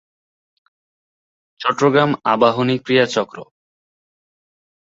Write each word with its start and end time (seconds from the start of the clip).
চট্টগ্রাম 1.59 2.11
আবাহনী 2.25 2.75
ক্রীড়া 2.85 3.07
চক্র। 3.15 3.37